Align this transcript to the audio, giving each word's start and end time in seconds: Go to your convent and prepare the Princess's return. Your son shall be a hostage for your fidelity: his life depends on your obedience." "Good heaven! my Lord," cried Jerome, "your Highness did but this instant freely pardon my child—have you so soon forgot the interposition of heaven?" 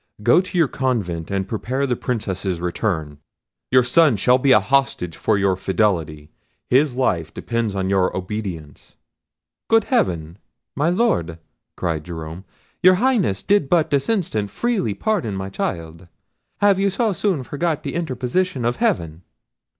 Go 0.23 0.41
to 0.41 0.57
your 0.57 0.67
convent 0.67 1.29
and 1.29 1.47
prepare 1.47 1.85
the 1.85 1.95
Princess's 1.95 2.59
return. 2.59 3.19
Your 3.69 3.83
son 3.83 4.17
shall 4.17 4.39
be 4.39 4.51
a 4.51 4.59
hostage 4.59 5.15
for 5.15 5.37
your 5.37 5.55
fidelity: 5.55 6.31
his 6.67 6.95
life 6.95 7.31
depends 7.31 7.75
on 7.75 7.87
your 7.87 8.17
obedience." 8.17 8.95
"Good 9.69 9.83
heaven! 9.83 10.39
my 10.75 10.89
Lord," 10.89 11.37
cried 11.75 12.03
Jerome, 12.03 12.45
"your 12.81 12.95
Highness 12.95 13.43
did 13.43 13.69
but 13.69 13.91
this 13.91 14.09
instant 14.09 14.49
freely 14.49 14.95
pardon 14.95 15.35
my 15.35 15.51
child—have 15.51 16.79
you 16.79 16.89
so 16.89 17.13
soon 17.13 17.43
forgot 17.43 17.83
the 17.83 17.93
interposition 17.93 18.65
of 18.65 18.77
heaven?" 18.77 19.21